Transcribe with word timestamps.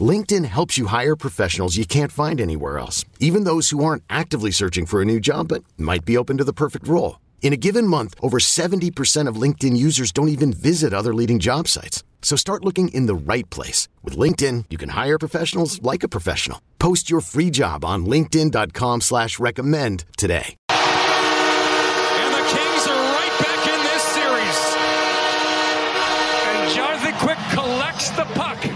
LinkedIn 0.00 0.44
helps 0.46 0.76
you 0.76 0.86
hire 0.86 1.14
professionals 1.14 1.76
you 1.76 1.86
can't 1.86 2.10
find 2.10 2.40
anywhere 2.40 2.78
else, 2.78 3.04
even 3.20 3.44
those 3.44 3.70
who 3.70 3.84
aren't 3.84 4.02
actively 4.10 4.50
searching 4.50 4.86
for 4.86 5.00
a 5.00 5.04
new 5.04 5.20
job 5.20 5.46
but 5.48 5.62
might 5.78 6.04
be 6.04 6.16
open 6.16 6.36
to 6.38 6.44
the 6.44 6.52
perfect 6.52 6.88
role. 6.88 7.20
In 7.42 7.52
a 7.52 7.58
given 7.58 7.86
month, 7.86 8.14
over 8.20 8.38
70% 8.38 9.28
of 9.28 9.36
LinkedIn 9.36 9.76
users 9.76 10.10
don't 10.10 10.28
even 10.30 10.52
visit 10.52 10.92
other 10.92 11.14
leading 11.14 11.38
job 11.38 11.68
sites. 11.68 12.02
So 12.22 12.36
start 12.36 12.64
looking 12.64 12.88
in 12.88 13.06
the 13.06 13.14
right 13.14 13.48
place. 13.50 13.86
With 14.02 14.16
LinkedIn, 14.16 14.64
you 14.70 14.78
can 14.78 14.88
hire 14.88 15.18
professionals 15.18 15.80
like 15.82 16.02
a 16.02 16.08
professional. 16.08 16.60
Post 16.80 17.10
your 17.10 17.20
free 17.20 17.50
job 17.50 17.84
on 17.84 18.06
linkedin.com 18.06 19.02
slash 19.02 19.38
recommend 19.38 20.06
today. 20.16 20.56
And 20.70 22.34
the 22.34 22.44
Kings 22.48 22.86
are 22.88 23.12
right 23.12 23.38
back 23.38 23.66
in 23.68 23.80
this 23.84 24.02
series. 24.16 24.58
And 26.48 26.74
Jonathan 26.74 27.14
Quick 27.20 27.38
collects 27.52 28.08
the 28.10 28.24
puck. 28.34 28.73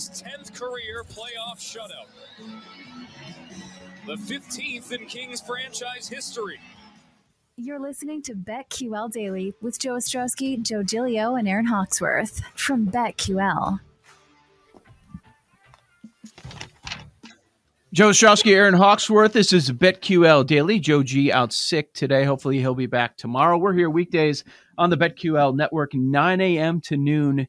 His 0.00 0.08
10th 0.08 0.58
career 0.58 1.04
playoff 1.04 1.58
shutout. 1.58 2.08
The 4.06 4.14
15th 4.14 4.92
in 4.92 5.04
Kings 5.04 5.42
franchise 5.42 6.08
history. 6.08 6.58
You're 7.58 7.78
listening 7.78 8.22
to 8.22 8.34
BetQL 8.34 9.12
Daily 9.12 9.52
with 9.60 9.78
Joe 9.78 9.96
Ostrowski, 9.96 10.62
Joe 10.62 10.82
Giglio, 10.82 11.34
and 11.34 11.46
Aaron 11.46 11.66
Hawksworth 11.66 12.40
from 12.54 12.86
BetQL. 12.86 13.80
Joe 17.92 18.08
Ostrowski, 18.08 18.54
Aaron 18.54 18.72
Hawksworth. 18.72 19.34
This 19.34 19.52
is 19.52 19.70
BetQL 19.70 20.46
Daily. 20.46 20.80
Joe 20.80 21.02
G 21.02 21.30
out 21.30 21.52
sick 21.52 21.92
today. 21.92 22.24
Hopefully 22.24 22.58
he'll 22.58 22.74
be 22.74 22.86
back 22.86 23.18
tomorrow. 23.18 23.58
We're 23.58 23.74
here 23.74 23.90
weekdays 23.90 24.44
on 24.78 24.88
the 24.88 24.96
BetQL 24.96 25.54
network, 25.54 25.92
9 25.92 26.40
a.m. 26.40 26.80
to 26.80 26.96
noon 26.96 27.46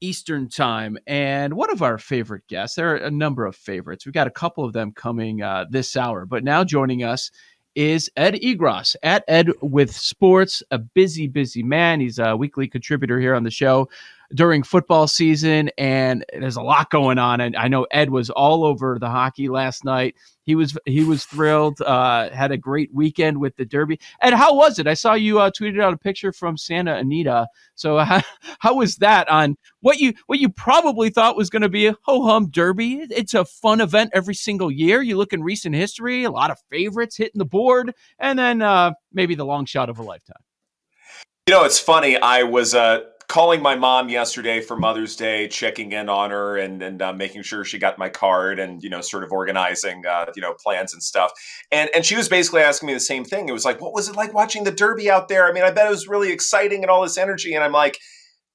Eastern 0.00 0.48
time. 0.48 0.98
And 1.06 1.54
one 1.54 1.70
of 1.70 1.82
our 1.82 1.98
favorite 1.98 2.46
guests, 2.48 2.76
there 2.76 2.92
are 2.92 2.96
a 2.96 3.10
number 3.10 3.46
of 3.46 3.56
favorites. 3.56 4.06
We've 4.06 4.12
got 4.12 4.26
a 4.26 4.30
couple 4.30 4.64
of 4.64 4.72
them 4.72 4.92
coming 4.92 5.42
uh, 5.42 5.66
this 5.70 5.96
hour, 5.96 6.26
but 6.26 6.44
now 6.44 6.64
joining 6.64 7.02
us 7.04 7.30
is 7.74 8.10
Ed 8.16 8.34
Egros 8.34 8.96
at 9.02 9.24
Ed 9.28 9.50
with 9.62 9.94
Sports, 9.94 10.62
a 10.70 10.78
busy, 10.78 11.28
busy 11.28 11.62
man. 11.62 12.00
He's 12.00 12.18
a 12.18 12.36
weekly 12.36 12.66
contributor 12.66 13.20
here 13.20 13.34
on 13.34 13.44
the 13.44 13.50
show 13.50 13.88
during 14.34 14.62
football 14.62 15.06
season, 15.06 15.70
and 15.78 16.24
there's 16.32 16.56
a 16.56 16.62
lot 16.62 16.90
going 16.90 17.18
on. 17.18 17.40
And 17.40 17.56
I 17.56 17.68
know 17.68 17.86
Ed 17.90 18.10
was 18.10 18.30
all 18.30 18.64
over 18.64 18.98
the 18.98 19.08
hockey 19.08 19.48
last 19.48 19.84
night. 19.84 20.16
He 20.42 20.54
was 20.54 20.76
he 20.86 21.04
was 21.04 21.24
thrilled. 21.24 21.80
Uh, 21.80 22.30
had 22.30 22.52
a 22.52 22.56
great 22.56 22.92
weekend 22.92 23.38
with 23.38 23.56
the 23.56 23.64
Derby. 23.64 24.00
And 24.20 24.34
how 24.34 24.54
was 24.54 24.78
it? 24.78 24.86
I 24.86 24.94
saw 24.94 25.14
you 25.14 25.40
uh, 25.40 25.50
tweeted 25.50 25.80
out 25.80 25.92
a 25.92 25.98
picture 25.98 26.32
from 26.32 26.56
Santa 26.56 26.96
Anita. 26.96 27.48
So 27.74 27.98
how, 28.04 28.22
how 28.58 28.74
was 28.74 28.96
that 28.96 29.28
on 29.28 29.56
what 29.80 29.98
you 29.98 30.14
what 30.26 30.38
you 30.38 30.48
probably 30.48 31.10
thought 31.10 31.36
was 31.36 31.50
going 31.50 31.62
to 31.62 31.68
be 31.68 31.86
a 31.86 31.96
ho 32.02 32.24
hum 32.24 32.50
Derby? 32.50 33.06
It's 33.10 33.34
a 33.34 33.44
fun 33.44 33.80
event 33.80 34.10
every 34.14 34.34
single 34.34 34.70
year. 34.70 35.02
You 35.02 35.16
look 35.16 35.32
in 35.32 35.42
recent 35.42 35.74
history, 35.74 36.24
a 36.24 36.30
lot 36.30 36.50
of 36.50 36.58
favorites 36.70 37.16
hitting 37.16 37.38
the 37.38 37.44
board, 37.44 37.94
and 38.18 38.38
then 38.38 38.62
uh, 38.62 38.92
maybe 39.12 39.34
the 39.34 39.46
long 39.46 39.64
shot 39.64 39.88
of 39.88 39.98
a 39.98 40.02
lifetime. 40.02 40.42
You 41.46 41.54
know, 41.54 41.64
it's 41.64 41.78
funny. 41.78 42.18
I 42.18 42.42
was 42.42 42.74
uh, 42.74 43.00
calling 43.28 43.60
my 43.60 43.76
mom 43.76 44.08
yesterday 44.08 44.60
for 44.60 44.76
Mother's 44.76 45.14
Day, 45.14 45.48
checking 45.48 45.92
in 45.92 46.08
on 46.08 46.30
her 46.30 46.56
and 46.56 46.82
and 46.82 47.00
uh, 47.00 47.12
making 47.12 47.42
sure 47.42 47.64
she 47.64 47.78
got 47.78 47.98
my 47.98 48.08
card 48.08 48.58
and 48.58 48.82
you 48.82 48.90
know 48.90 49.00
sort 49.00 49.22
of 49.22 49.30
organizing 49.30 50.04
uh, 50.06 50.26
you 50.34 50.42
know 50.42 50.54
plans 50.54 50.92
and 50.92 51.02
stuff. 51.02 51.32
And 51.70 51.90
and 51.94 52.04
she 52.04 52.16
was 52.16 52.28
basically 52.28 52.62
asking 52.62 52.88
me 52.88 52.94
the 52.94 53.00
same 53.00 53.24
thing. 53.24 53.48
It 53.48 53.52
was 53.52 53.64
like, 53.64 53.80
what 53.80 53.92
was 53.92 54.08
it 54.08 54.16
like 54.16 54.34
watching 54.34 54.64
the 54.64 54.72
Derby 54.72 55.10
out 55.10 55.28
there? 55.28 55.46
I 55.46 55.52
mean, 55.52 55.64
I 55.64 55.70
bet 55.70 55.86
it 55.86 55.90
was 55.90 56.08
really 56.08 56.32
exciting 56.32 56.82
and 56.82 56.90
all 56.90 57.02
this 57.02 57.18
energy. 57.18 57.54
And 57.54 57.62
I'm 57.62 57.72
like, 57.72 57.98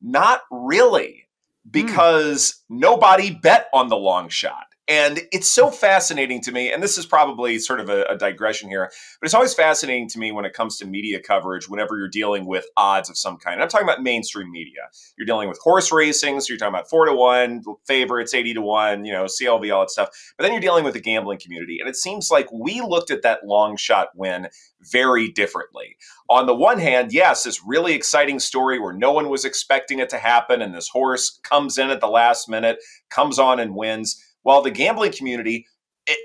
not 0.01 0.41
really, 0.51 1.27
because 1.69 2.63
mm. 2.71 2.79
nobody 2.79 3.31
bet 3.31 3.67
on 3.73 3.87
the 3.87 3.97
long 3.97 4.29
shot. 4.29 4.65
And 4.89 5.21
it's 5.31 5.49
so 5.49 5.71
fascinating 5.71 6.41
to 6.41 6.51
me, 6.51 6.69
and 6.69 6.83
this 6.83 6.97
is 6.97 7.05
probably 7.05 7.57
sort 7.57 7.79
of 7.79 7.87
a, 7.87 8.03
a, 8.03 8.17
digression 8.17 8.67
here, 8.67 8.91
but 9.21 9.25
it's 9.25 9.33
always 9.33 9.53
fascinating 9.53 10.09
to 10.09 10.19
me 10.19 10.33
when 10.33 10.43
it 10.43 10.51
comes 10.51 10.77
to 10.77 10.85
media 10.85 11.21
coverage 11.21 11.69
whenever 11.69 11.97
you're 11.97 12.09
dealing 12.09 12.45
with 12.45 12.65
odds 12.75 13.09
of 13.09 13.17
some 13.17 13.37
kind. 13.37 13.61
I'm 13.61 13.69
talking 13.69 13.87
about 13.87 14.03
mainstream 14.03 14.51
media. 14.51 14.81
You're 15.17 15.25
dealing 15.25 15.47
with 15.47 15.57
horse 15.59 15.89
racing, 15.89 16.41
so 16.41 16.47
you're 16.49 16.57
talking 16.57 16.73
about 16.73 16.89
four 16.89 17.05
to 17.05 17.13
one, 17.13 17.63
favorites, 17.87 18.33
80 18.33 18.55
to 18.55 18.61
one, 18.61 19.05
you 19.05 19.13
know, 19.13 19.23
CLV, 19.23 19.73
all 19.73 19.81
that 19.81 19.89
stuff. 19.89 20.09
But 20.37 20.43
then 20.43 20.51
you're 20.51 20.59
dealing 20.59 20.83
with 20.83 20.95
the 20.95 21.01
gambling 21.01 21.39
community. 21.39 21.79
And 21.79 21.87
it 21.87 21.95
seems 21.95 22.29
like 22.29 22.51
we 22.51 22.81
looked 22.81 23.09
at 23.09 23.21
that 23.21 23.45
long 23.45 23.77
shot 23.77 24.09
win 24.15 24.49
very 24.91 25.29
differently. 25.29 25.95
On 26.29 26.45
the 26.45 26.55
one 26.55 26.79
hand, 26.79 27.13
yes, 27.13 27.43
this 27.43 27.63
really 27.65 27.93
exciting 27.93 28.39
story 28.39 28.79
where 28.79 28.93
no 28.93 29.13
one 29.13 29.29
was 29.29 29.45
expecting 29.45 29.99
it 29.99 30.09
to 30.09 30.17
happen, 30.17 30.61
and 30.61 30.75
this 30.75 30.89
horse 30.89 31.39
comes 31.41 31.77
in 31.77 31.89
at 31.89 32.01
the 32.01 32.07
last 32.09 32.49
minute, 32.49 32.79
comes 33.09 33.39
on 33.39 33.61
and 33.61 33.75
wins 33.75 34.21
while 34.43 34.61
the 34.61 34.71
gambling 34.71 35.11
community, 35.11 35.67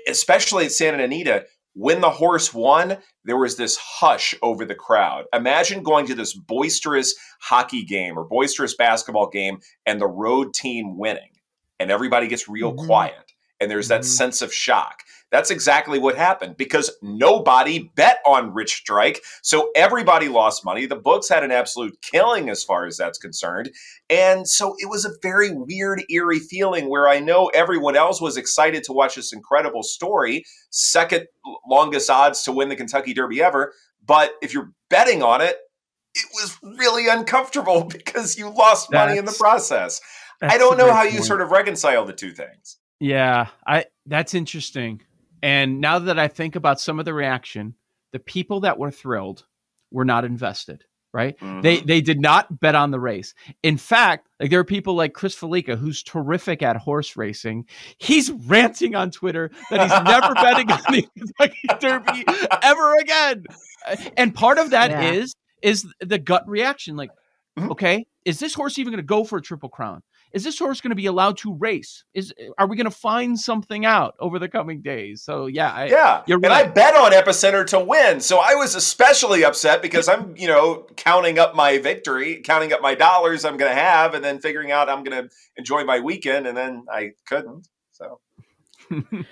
especially 0.07 0.65
at 0.65 0.71
Santa 0.71 1.03
Anita, 1.03 1.45
when 1.73 2.01
the 2.01 2.09
horse 2.09 2.53
won, 2.53 2.97
there 3.25 3.37
was 3.37 3.55
this 3.55 3.77
hush 3.77 4.35
over 4.41 4.65
the 4.65 4.75
crowd. 4.75 5.25
Imagine 5.33 5.83
going 5.83 6.05
to 6.07 6.15
this 6.15 6.33
boisterous 6.33 7.15
hockey 7.41 7.83
game 7.83 8.17
or 8.17 8.25
boisterous 8.25 8.75
basketball 8.75 9.29
game 9.29 9.59
and 9.85 10.01
the 10.01 10.07
road 10.07 10.53
team 10.53 10.97
winning, 10.97 11.29
and 11.79 11.91
everybody 11.91 12.27
gets 12.27 12.49
real 12.49 12.73
mm-hmm. 12.73 12.85
quiet, 12.85 13.33
and 13.59 13.69
there's 13.71 13.87
that 13.87 14.01
mm-hmm. 14.01 14.09
sense 14.09 14.41
of 14.41 14.53
shock. 14.53 15.03
That's 15.31 15.51
exactly 15.51 15.99
what 15.99 16.17
happened 16.17 16.57
because 16.57 16.91
nobody 17.01 17.91
bet 17.95 18.19
on 18.25 18.53
Rich 18.53 18.73
Strike. 18.73 19.21
So 19.43 19.69
everybody 19.75 20.27
lost 20.27 20.65
money. 20.65 20.87
The 20.87 20.95
books 20.95 21.29
had 21.29 21.43
an 21.43 21.51
absolute 21.51 22.01
killing 22.01 22.49
as 22.49 22.63
far 22.63 22.85
as 22.87 22.97
that's 22.97 23.19
concerned. 23.19 23.69
And 24.09 24.47
so 24.47 24.75
it 24.79 24.89
was 24.89 25.05
a 25.05 25.11
very 25.21 25.51
weird, 25.51 26.03
eerie 26.09 26.39
feeling 26.39 26.89
where 26.89 27.07
I 27.07 27.19
know 27.19 27.47
everyone 27.47 27.95
else 27.95 28.19
was 28.19 28.37
excited 28.37 28.83
to 28.85 28.93
watch 28.93 29.15
this 29.15 29.31
incredible 29.31 29.83
story, 29.83 30.45
second 30.71 31.27
longest 31.69 32.09
odds 32.09 32.43
to 32.43 32.51
win 32.51 32.69
the 32.69 32.75
Kentucky 32.75 33.13
Derby 33.13 33.43
ever. 33.43 33.73
But 34.03 34.31
if 34.41 34.53
you're 34.53 34.71
betting 34.89 35.21
on 35.21 35.41
it, 35.41 35.57
it 36.15 36.25
was 36.33 36.57
really 36.79 37.07
uncomfortable 37.07 37.83
because 37.91 38.37
you 38.37 38.49
lost 38.49 38.91
money 38.91 39.11
that's, 39.11 39.19
in 39.19 39.25
the 39.25 39.37
process. 39.39 40.01
I 40.41 40.57
don't 40.57 40.77
know 40.77 40.91
how 40.91 41.03
point. 41.03 41.13
you 41.13 41.23
sort 41.23 41.41
of 41.41 41.51
reconcile 41.51 42.05
the 42.05 42.13
two 42.13 42.31
things. 42.31 42.77
Yeah, 42.99 43.47
I 43.65 43.85
that's 44.05 44.33
interesting. 44.33 45.01
And 45.41 45.81
now 45.81 45.99
that 45.99 46.19
I 46.19 46.27
think 46.27 46.55
about 46.55 46.79
some 46.79 46.99
of 46.99 47.05
the 47.05 47.13
reaction, 47.13 47.75
the 48.11 48.19
people 48.19 48.61
that 48.61 48.77
were 48.77 48.91
thrilled 48.91 49.45
were 49.91 50.05
not 50.05 50.25
invested, 50.25 50.83
right? 51.13 51.37
Mm-hmm. 51.39 51.61
They 51.61 51.81
they 51.81 52.01
did 52.01 52.19
not 52.19 52.59
bet 52.59 52.75
on 52.75 52.91
the 52.91 52.99
race. 52.99 53.33
In 53.63 53.77
fact, 53.77 54.27
like 54.39 54.49
there 54.49 54.59
are 54.59 54.65
people 54.65 54.95
like 54.95 55.13
Chris 55.13 55.35
Fallica, 55.35 55.77
who's 55.77 56.03
terrific 56.03 56.61
at 56.61 56.77
horse 56.77 57.15
racing. 57.15 57.65
He's 57.97 58.31
ranting 58.31 58.95
on 58.95 59.11
Twitter 59.11 59.51
that 59.69 59.81
he's 59.81 60.03
never 60.03 60.33
betting 60.35 60.71
on 60.71 60.81
the 60.89 61.07
Kentucky 61.17 61.67
Derby 61.79 62.25
ever 62.61 62.95
again. 62.95 63.45
And 64.17 64.33
part 64.33 64.57
of 64.57 64.71
that 64.71 64.91
yeah. 64.91 65.11
is 65.11 65.35
is 65.61 65.85
the 65.99 66.17
gut 66.17 66.47
reaction, 66.47 66.95
like, 66.95 67.11
mm-hmm. 67.57 67.71
okay, 67.71 68.05
is 68.25 68.39
this 68.39 68.53
horse 68.53 68.77
even 68.77 68.93
going 68.93 69.03
to 69.03 69.07
go 69.07 69.23
for 69.23 69.37
a 69.37 69.41
triple 69.41 69.69
crown? 69.69 70.01
Is 70.31 70.43
this 70.43 70.59
horse 70.59 70.81
going 70.81 70.89
to 70.89 70.95
be 70.95 71.07
allowed 71.07 71.37
to 71.37 71.53
race? 71.55 72.03
Is 72.13 72.33
are 72.57 72.67
we 72.67 72.75
going 72.75 72.85
to 72.85 72.91
find 72.91 73.39
something 73.39 73.85
out 73.85 74.15
over 74.19 74.39
the 74.39 74.47
coming 74.47 74.81
days? 74.81 75.21
So 75.21 75.47
yeah, 75.47 75.71
I, 75.71 75.85
yeah, 75.87 76.21
right. 76.27 76.29
And 76.29 76.45
I 76.47 76.67
bet 76.67 76.95
on 76.95 77.11
Epicenter 77.11 77.65
to 77.67 77.79
win, 77.79 78.19
so 78.19 78.39
I 78.39 78.55
was 78.55 78.75
especially 78.75 79.43
upset 79.43 79.81
because 79.81 80.07
I'm 80.07 80.35
you 80.37 80.47
know 80.47 80.87
counting 80.95 81.39
up 81.39 81.55
my 81.55 81.77
victory, 81.79 82.41
counting 82.43 82.73
up 82.73 82.81
my 82.81 82.95
dollars 82.95 83.45
I'm 83.45 83.57
going 83.57 83.71
to 83.71 83.81
have, 83.81 84.13
and 84.13 84.23
then 84.23 84.39
figuring 84.39 84.71
out 84.71 84.89
I'm 84.89 85.03
going 85.03 85.23
to 85.23 85.29
enjoy 85.57 85.83
my 85.83 85.99
weekend, 85.99 86.47
and 86.47 86.55
then 86.55 86.85
I 86.91 87.11
couldn't. 87.27 87.67
So. 87.91 88.19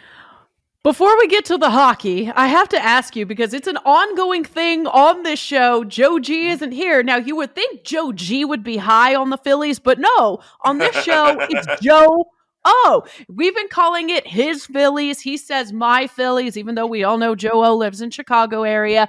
Before 0.84 1.18
we 1.18 1.28
get 1.28 1.44
to 1.46 1.58
the 1.58 1.70
hockey, 1.70 2.32
I 2.32 2.48
have 2.48 2.70
to 2.70 2.82
ask 2.82 3.16
you 3.16 3.26
because 3.26 3.54
it's 3.54 3.68
an 3.68 3.78
ongoing 3.78 4.46
thing 4.46 4.88
on 4.88 5.24
this 5.24 5.40
show. 5.40 5.84
Joe 5.84 6.18
G 6.20 6.48
isn't 6.48 6.72
here. 6.72 7.04
Now, 7.04 7.18
you 7.18 7.36
would 7.36 7.56
think 7.56 7.84
Joe 7.84 8.14
G 8.14 8.46
would 8.46 8.64
be 8.64 8.78
high 8.78 9.14
on 9.14 9.30
the 9.30 9.38
Phillies, 9.38 9.80
but 9.80 10.00
no, 10.00 10.40
on 10.64 10.78
this 10.78 10.96
show, 11.04 11.36
it's 11.50 11.68
Joe 11.82 12.26
Oh, 12.70 13.04
we've 13.30 13.56
been 13.56 13.70
calling 13.70 14.10
it 14.10 14.28
his 14.28 14.66
Phillies. 14.66 15.22
He 15.22 15.38
says 15.38 15.72
my 15.72 16.06
Phillies, 16.06 16.58
even 16.58 16.76
though 16.76 16.86
we 16.86 17.02
all 17.02 17.18
know 17.18 17.34
Joe 17.34 17.64
O 17.64 17.78
lives 17.78 18.02
in 18.02 18.10
Chicago 18.10 18.64
area. 18.64 19.08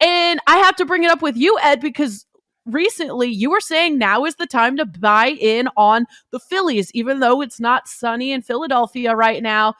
And 0.00 0.40
I 0.46 0.56
have 0.56 0.76
to 0.76 0.86
bring 0.86 1.04
it 1.04 1.10
up 1.10 1.20
with 1.20 1.36
you, 1.36 1.58
Ed, 1.62 1.80
because 1.80 2.24
recently 2.64 3.28
you 3.28 3.50
were 3.50 3.60
saying 3.60 3.98
now 3.98 4.24
is 4.24 4.36
the 4.36 4.46
time 4.46 4.78
to 4.78 4.86
buy 4.86 5.28
in 5.28 5.68
on 5.76 6.06
the 6.30 6.40
Phillies, 6.40 6.90
even 6.94 7.20
though 7.20 7.42
it's 7.42 7.60
not 7.60 7.86
sunny 7.86 8.32
in 8.32 8.40
Philadelphia 8.40 9.14
right 9.14 9.42
now. 9.42 9.74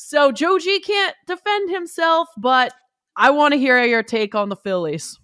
So 0.00 0.30
Joe 0.30 0.58
G 0.60 0.78
can't 0.80 1.14
defend 1.26 1.70
himself, 1.70 2.28
but 2.36 2.72
I 3.16 3.30
want 3.30 3.52
to 3.52 3.58
hear 3.58 3.82
your 3.82 4.04
take 4.04 4.34
on 4.34 4.48
the 4.48 4.54
Phillies. 4.56 5.18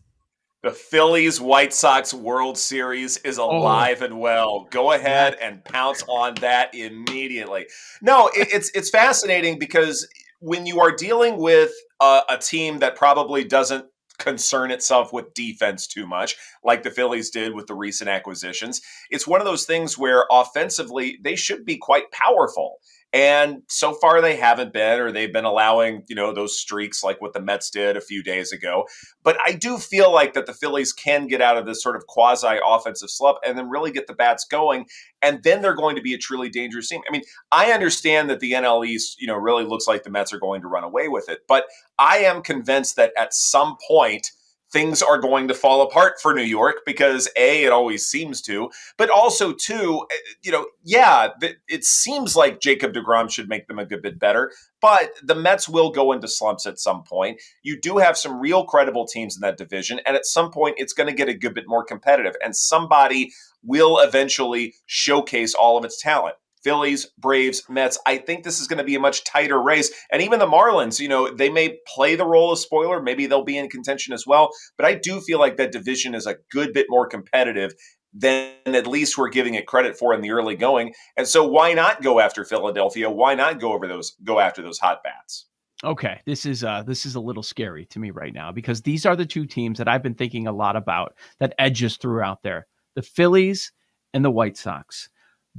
The 0.65 0.73
Phillies 0.73 1.41
White 1.41 1.73
Sox 1.73 2.13
World 2.13 2.59
Series 2.59 3.19
is 3.19 3.39
Oh. 3.39 3.51
alive 3.51 4.03
and 4.03 4.19
well. 4.19 4.67
Go 4.71 4.91
ahead 4.93 5.35
and 5.41 5.65
pounce 5.65 6.03
on 6.09 6.35
that 6.37 6.75
immediately. 6.75 7.67
No, 8.03 8.29
it, 8.35 8.49
it's 8.53 8.71
it's 8.75 8.91
fascinating 8.91 9.59
because 9.61 10.09
when 10.41 10.67
you 10.67 10.81
are 10.81 10.91
dealing 10.91 11.37
with 11.39 11.73
a, 12.03 12.23
a 12.31 12.39
team 12.39 12.81
that 12.81 12.97
probably 12.97 13.45
doesn't 13.45 13.87
concern 14.19 14.71
itself 14.71 15.13
with 15.13 15.35
defense 15.35 15.87
too 15.87 16.07
much, 16.07 16.37
like 16.65 16.83
the 16.83 16.91
Phillies 16.91 17.31
did 17.31 17.55
with 17.55 17.67
the 17.67 17.75
recent 17.75 18.11
acquisitions, 18.11 18.81
it's 19.11 19.27
one 19.27 19.41
of 19.41 19.47
those 19.47 19.67
things 19.67 19.97
where 19.99 20.25
offensively 20.31 21.19
they 21.23 21.37
should 21.37 21.65
be 21.65 21.77
quite 21.77 22.11
powerful. 22.11 22.79
And 23.15 23.63
so 23.69 23.95
far 23.95 24.21
they 24.21 24.35
haven't 24.35 24.73
been, 24.73 24.99
or 24.99 25.13
they've 25.13 25.33
been 25.33 25.45
allowing, 25.45 26.03
you 26.09 26.17
know, 26.17 26.35
those 26.35 26.59
streaks 26.59 27.05
like 27.05 27.23
what 27.23 27.33
the 27.33 27.41
Mets 27.41 27.71
did 27.71 27.97
a 27.97 28.01
few 28.01 28.25
days 28.25 28.51
ago. 28.51 28.89
But 29.23 29.37
I 29.47 29.53
do 29.53 29.79
feel 29.79 30.13
like 30.13 30.33
that 30.33 30.47
the 30.47 30.53
Phillies 30.53 30.93
can 30.93 31.29
get 31.29 31.41
out 31.41 31.57
of 31.57 31.65
this 31.65 31.81
sort 31.81 31.95
of 31.95 32.09
quasi 32.09 32.59
offensive 32.67 33.09
slump 33.09 33.39
and 33.47 33.57
then 33.57 33.71
really 33.71 33.93
get 33.93 34.09
the 34.09 34.15
bats 34.15 34.45
going. 34.45 34.87
And 35.23 35.45
then 35.45 35.63
they're 35.63 35.77
going 35.77 35.95
to 35.95 36.03
be 36.03 36.13
a 36.13 36.19
truly 36.19 36.49
dangerous 36.49 36.89
team. 36.89 37.03
I 37.09 37.13
mean, 37.13 37.23
I 37.53 37.71
understand 37.71 38.29
that 38.31 38.41
the 38.41 38.51
NL 38.51 38.85
East, 38.85 39.21
you 39.21 39.29
know, 39.29 39.37
really 39.37 39.65
looks 39.65 39.87
like 39.87 40.03
the 40.03 40.11
Mets 40.11 40.33
are 40.33 40.41
going 40.41 40.63
to 40.63 40.69
run 40.69 40.83
away 40.83 41.07
with 41.07 41.29
it. 41.29 41.43
But 41.47 41.67
I 42.01 42.19
am 42.19 42.43
convinced 42.43 42.97
that 42.97 43.13
at 43.17 43.33
some 43.33 43.77
point, 43.87 44.33
things 44.75 45.01
are 45.03 45.19
going 45.19 45.47
to 45.47 45.55
fall 45.55 45.83
apart 45.83 46.15
for 46.21 46.35
New 46.35 46.43
York 46.43 46.79
because 46.85 47.29
A, 47.37 47.63
it 47.63 47.71
always 47.73 48.05
seems 48.05 48.43
to, 48.43 48.69
but 48.99 49.09
also 49.09 49.53
two, 49.53 50.05
eh, 50.11 50.17
you 50.43 50.51
know, 50.51 50.67
yeah, 50.83 51.29
it 51.69 51.85
seems 51.85 52.35
like 52.35 52.61
Jacob 52.61 52.93
DeGrom 52.93 53.31
should 53.31 53.49
make 53.49 53.69
them 53.69 53.79
a 53.79 53.87
good 53.87 54.03
bit 54.03 54.19
better, 54.19 54.51
but 54.81 55.13
the 55.23 55.37
Mets 55.37 55.69
will 55.69 55.93
go 55.93 56.11
into 56.11 56.27
slumps 56.27 56.67
at 56.67 56.81
some 56.81 57.05
point. 57.05 57.41
You 57.63 57.81
do 57.81 57.99
have 57.99 58.19
some 58.19 58.41
real 58.41 58.65
credible 58.65 59.07
teams 59.07 59.37
in 59.37 59.43
that 59.43 59.59
division, 59.59 60.01
and 60.05 60.17
at 60.17 60.27
some 60.27 60.51
point, 60.51 60.75
it's 60.77 60.93
going 60.93 61.09
to 61.09 61.15
get 61.15 61.29
a 61.29 61.35
good 61.35 61.55
bit 61.55 61.69
more 61.69 61.85
competitive, 61.85 62.35
and 62.43 62.57
somebody 62.57 63.33
will 63.63 64.01
eventually 64.01 64.75
showcase 64.87 65.55
all 65.55 65.79
of 65.79 65.85
its 65.85 66.03
talent. 66.03 66.35
Phillies, 66.65 67.07
Braves, 67.19 67.63
Mets. 67.69 67.99
I 68.07 68.17
think 68.17 68.43
this 68.43 68.61
is 68.61 68.67
going 68.67 68.79
to 68.79 68.85
be 68.85 68.95
a 68.95 69.01
much 69.01 69.23
tighter 69.23 69.63
race. 69.63 69.93
And 70.11 70.23
even 70.23 70.39
the 70.39 70.47
Marlins, 70.47 70.99
you 70.99 71.09
know, 71.09 71.31
they 71.33 71.51
may 71.51 71.77
play 71.87 72.17
the 72.17 72.27
role 72.27 72.53
of 72.53 72.59
spoiler. 72.59 73.01
Maybe 73.01 73.27
they'll 73.27 73.45
be 73.45 73.59
in 73.59 73.69
contention 73.69 74.13
as 74.15 74.27
well. 74.27 74.51
But 74.77 74.87
I 74.87 74.95
do 74.95 75.21
feel 75.21 75.39
like 75.39 75.57
that 75.59 75.73
division 75.73 76.15
is 76.15 76.27
a 76.27 76.37
good 76.51 76.73
bit 76.73 76.87
more 76.89 77.07
competitive 77.07 77.75
than 78.15 78.53
at 78.67 78.87
least 78.87 79.19
we're 79.19 79.29
giving 79.29 79.55
it 79.55 79.67
credit 79.67 79.99
for 79.99 80.15
in 80.15 80.21
the 80.21 80.31
early 80.31 80.57
going. 80.57 80.95
And 81.17 81.27
so 81.27 81.47
why 81.47 81.75
not 81.75 82.03
go 82.03 82.21
after 82.21 82.45
Philadelphia? 82.45 83.11
Why 83.11 83.35
not 83.35 83.61
go 83.61 83.73
over 83.73 83.89
those 83.89 84.17
go 84.23 84.39
after 84.39 84.63
those 84.63 84.79
hot 84.79 85.03
bats? 85.03 85.47
Okay, 85.83 86.21
this 86.25 86.47
is 86.47 86.63
uh 86.63 86.85
this 86.85 87.05
is 87.05 87.17
a 87.17 87.21
little 87.21 87.43
scary 87.43 87.85
to 87.87 87.99
me 87.99 88.11
right 88.11 88.33
now 88.33 88.53
because 88.53 88.83
these 88.83 89.05
are 89.05 89.17
the 89.17 89.27
two 89.27 89.47
teams 89.47 89.79
that 89.79 89.89
I've 89.89 90.03
been 90.03 90.15
thinking 90.15 90.47
a 90.47 90.53
lot 90.53 90.77
about 90.77 91.15
that 91.41 91.55
Ed's 91.59 91.81
just 91.81 92.01
threw 92.01 92.23
out 92.23 92.43
there. 92.43 92.67
The 92.95 93.03
Phillies 93.03 93.73
and 94.15 94.25
the 94.25 94.31
White 94.31 94.57
Sox. 94.57 95.11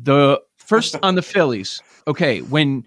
The 0.02 0.42
first 0.68 0.98
on 1.04 1.16
the 1.16 1.22
Phillies. 1.22 1.82
Okay, 2.08 2.42
when 2.42 2.84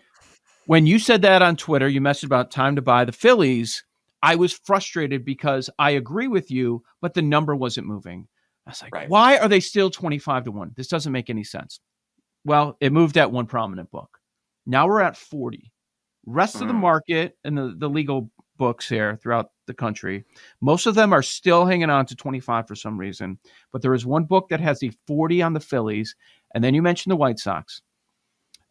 when 0.67 0.87
you 0.87 0.99
said 0.99 1.23
that 1.23 1.43
on 1.43 1.57
Twitter, 1.57 1.89
you 1.89 2.01
messaged 2.01 2.25
about 2.25 2.51
time 2.51 2.77
to 2.77 2.83
buy 2.83 3.05
the 3.05 3.13
Phillies. 3.13 3.85
I 4.23 4.37
was 4.37 4.53
frustrated 4.53 5.25
because 5.25 5.71
I 5.79 5.91
agree 5.93 6.29
with 6.29 6.51
you, 6.51 6.83
but 7.01 7.15
the 7.15 7.23
number 7.23 7.55
wasn't 7.57 7.87
moving. 7.87 8.29
I 8.67 8.71
was 8.71 8.83
like, 8.83 8.95
Right. 8.95 9.09
why 9.09 9.39
are 9.39 9.49
they 9.49 9.61
still 9.61 9.91
25 9.91 10.45
to 10.45 10.51
1? 10.51 10.73
This 10.77 10.89
doesn't 10.89 11.13
make 11.13 11.31
any 11.31 11.45
sense. 11.45 11.81
Well, 12.45 12.77
it 12.81 12.93
moved 12.93 13.17
at 13.17 13.31
one 13.33 13.47
prominent 13.47 13.91
book. 13.91 14.19
Now 14.67 14.87
we're 14.89 15.01
at 15.01 15.17
40. 15.17 15.73
Rest 16.27 16.61
of 16.61 16.69
the 16.69 16.75
Mhm. 16.75 16.81
market 16.81 17.39
and 17.45 17.57
the, 17.57 17.75
the 17.79 17.89
legal 17.89 18.31
books 18.59 18.89
here 18.89 19.17
throughout 19.23 19.53
the 19.67 19.73
country, 19.75 20.25
most 20.61 20.87
of 20.87 20.95
them 20.95 21.13
are 21.13 21.23
still 21.23 21.65
hanging 21.65 21.89
on 21.91 22.05
to 22.07 22.17
25 22.17 22.67
for 22.67 22.75
some 22.75 22.99
reason. 22.99 23.39
But 23.73 23.81
there 23.83 23.95
is 23.95 24.05
one 24.05 24.25
book 24.25 24.49
that 24.49 24.61
has 24.61 24.81
the 24.81 24.93
40 25.07 25.41
on 25.41 25.53
the 25.55 25.61
Phillies. 25.61 26.15
And 26.55 26.63
then 26.65 26.75
you 26.75 26.83
mentioned 26.83 27.11
the 27.11 27.17
White 27.17 27.39
Sox. 27.39 27.83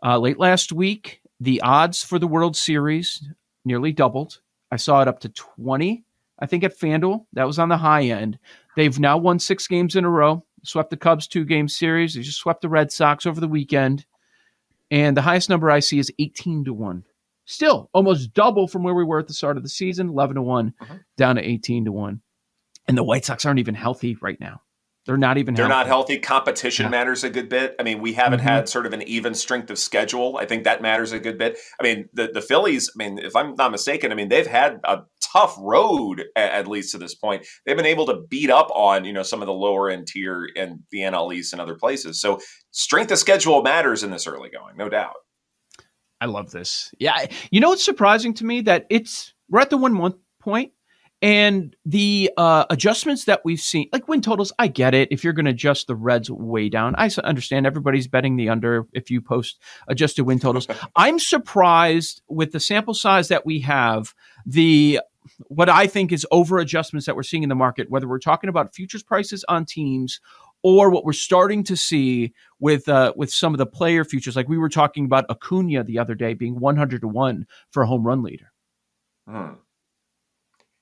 Uh, 0.03 0.17
late 0.17 0.39
last 0.39 0.71
week, 0.71 1.21
the 1.39 1.61
odds 1.61 2.03
for 2.03 2.19
the 2.19 2.27
World 2.27 2.55
Series 2.55 3.27
nearly 3.65 3.91
doubled. 3.91 4.39
I 4.71 4.75
saw 4.77 5.01
it 5.01 5.07
up 5.07 5.19
to 5.21 5.29
20, 5.29 6.03
I 6.39 6.45
think, 6.45 6.63
at 6.63 6.77
FanDuel. 6.77 7.25
That 7.33 7.47
was 7.47 7.59
on 7.59 7.69
the 7.69 7.77
high 7.77 8.03
end. 8.03 8.37
They've 8.75 8.99
now 8.99 9.17
won 9.17 9.39
six 9.39 9.67
games 9.67 9.95
in 9.95 10.05
a 10.05 10.09
row, 10.09 10.43
swept 10.63 10.89
the 10.89 10.97
Cubs 10.97 11.27
two 11.27 11.45
game 11.45 11.67
series. 11.67 12.13
They 12.13 12.21
just 12.21 12.39
swept 12.39 12.61
the 12.61 12.69
Red 12.69 12.91
Sox 12.91 13.25
over 13.25 13.39
the 13.39 13.47
weekend. 13.47 14.05
And 14.91 15.15
the 15.17 15.21
highest 15.21 15.49
number 15.49 15.69
I 15.69 15.79
see 15.79 15.99
is 15.99 16.11
18 16.19 16.65
to 16.65 16.73
1. 16.73 17.03
Still 17.45 17.89
almost 17.93 18.33
double 18.33 18.67
from 18.67 18.83
where 18.83 18.93
we 18.93 19.03
were 19.05 19.19
at 19.19 19.27
the 19.27 19.33
start 19.33 19.57
of 19.57 19.63
the 19.63 19.69
season, 19.69 20.09
11 20.09 20.35
to 20.35 20.41
one 20.41 20.73
Mhm. 20.81 20.99
down 21.17 21.35
to 21.37 21.41
18 21.47 21.85
to 21.85 21.91
1. 21.91 22.21
And 22.87 22.97
the 22.97 23.03
White 23.03 23.25
Sox 23.25 23.45
aren't 23.45 23.59
even 23.59 23.75
healthy 23.75 24.15
right 24.21 24.39
now. 24.39 24.61
They're 25.07 25.17
not 25.17 25.37
even 25.37 25.55
They're 25.55 25.65
healthy. 25.65 25.77
not 25.77 25.87
healthy. 25.87 26.19
Competition 26.19 26.83
Yeah. 26.83 26.89
matters 26.89 27.23
a 27.23 27.29
good 27.29 27.47
bit. 27.49 27.75
I 27.79 27.83
mean, 27.83 28.01
we 28.01 28.13
haven't 28.13 28.41
Mhm. 28.41 28.43
had 28.43 28.69
sort 28.69 28.85
of 28.85 28.91
an 28.93 29.01
even 29.03 29.33
strength 29.33 29.71
of 29.71 29.79
schedule. 29.79 30.37
I 30.37 30.45
think 30.45 30.65
that 30.65 30.81
matters 30.81 31.13
a 31.13 31.19
good 31.19 31.37
bit. 31.37 31.57
I 31.79 31.83
mean, 31.83 32.09
the, 32.13 32.29
the 32.33 32.41
Phillies, 32.41 32.91
I 32.93 33.03
mean, 33.03 33.17
if 33.17 33.35
I'm 33.35 33.55
not 33.55 33.71
mistaken, 33.71 34.11
I 34.11 34.15
mean, 34.15 34.27
they've 34.29 34.45
had 34.45 34.79
a 34.83 34.99
tough 35.21 35.55
road 35.59 36.25
at, 36.35 36.67
least 36.67 36.91
to 36.91 36.97
this 36.97 37.15
point. 37.15 37.45
They've 37.65 37.77
been 37.77 37.85
able 37.85 38.05
to 38.07 38.15
beat 38.29 38.49
up 38.49 38.69
on, 38.75 39.05
you 39.05 39.13
know, 39.13 39.23
some 39.23 39.41
of 39.41 39.45
the 39.45 39.53
lower 39.53 39.89
end 39.89 40.07
tier 40.07 40.45
in 40.55 40.83
the 40.91 41.03
NL 41.03 41.31
East 41.33 41.53
and 41.53 41.61
other 41.61 41.75
places. 41.75 42.19
So 42.21 42.39
strength 42.71 43.11
of 43.11 43.17
schedule 43.17 43.61
matters 43.63 44.03
in 44.03 44.11
this 44.11 44.27
early 44.27 44.49
going, 44.49 44.75
no 44.77 44.89
doubt. 44.89 45.15
I 46.19 46.25
love 46.25 46.51
this. 46.51 46.91
Yeah, 46.99 47.25
you 47.51 47.59
know 47.61 47.69
what's 47.69 47.85
surprising 47.85 48.33
to 48.35 48.45
me 48.45 48.61
that 48.61 48.85
it's 48.89 49.33
we're 49.49 49.61
at 49.61 49.69
the 49.69 49.77
one 49.77 49.93
month 49.93 50.15
point, 50.41 50.71
and 51.21 51.75
the 51.83 52.31
uh, 52.37 52.65
adjustments 52.69 53.25
that 53.25 53.41
we've 53.43 53.59
seen, 53.59 53.89
like 53.91 54.07
win 54.07 54.21
totals, 54.21 54.53
I 54.59 54.67
get 54.67 54.93
it. 54.93 55.07
If 55.11 55.23
you're 55.23 55.33
going 55.33 55.45
to 55.45 55.51
adjust 55.51 55.87
the 55.87 55.95
Reds 55.95 56.29
way 56.29 56.69
down, 56.69 56.93
I 56.95 57.09
understand 57.23 57.65
everybody's 57.65 58.07
betting 58.07 58.35
the 58.35 58.49
under. 58.49 58.85
If 58.93 59.09
you 59.09 59.19
post 59.19 59.59
adjusted 59.87 60.25
win 60.25 60.39
totals, 60.39 60.67
I'm 60.95 61.17
surprised 61.17 62.21
with 62.27 62.51
the 62.51 62.59
sample 62.59 62.93
size 62.93 63.29
that 63.29 63.45
we 63.45 63.59
have. 63.61 64.13
The 64.45 64.99
what 65.47 65.69
I 65.69 65.87
think 65.87 66.11
is 66.11 66.25
over 66.31 66.59
adjustments 66.59 67.05
that 67.05 67.15
we're 67.15 67.23
seeing 67.23 67.43
in 67.43 67.49
the 67.49 67.55
market, 67.55 67.89
whether 67.89 68.07
we're 68.07 68.19
talking 68.19 68.49
about 68.49 68.73
futures 68.73 69.03
prices 69.03 69.43
on 69.49 69.65
teams 69.65 70.21
or 70.63 70.89
what 70.89 71.03
we're 71.03 71.13
starting 71.13 71.63
to 71.65 71.75
see 71.75 72.33
with 72.59 72.87
uh, 72.87 73.13
with 73.15 73.31
some 73.31 73.53
of 73.53 73.57
the 73.57 73.65
player 73.65 74.05
futures, 74.05 74.35
like 74.35 74.47
we 74.47 74.57
were 74.57 74.69
talking 74.69 75.05
about 75.05 75.25
Acuna 75.29 75.83
the 75.83 75.97
other 75.97 76.15
day 76.15 76.33
being 76.33 76.59
100 76.59 77.01
to 77.01 77.07
one 77.07 77.47
for 77.71 77.81
a 77.81 77.87
home 77.87 78.05
run 78.05 78.21
leader. 78.21 78.51
Hmm. 79.27 79.53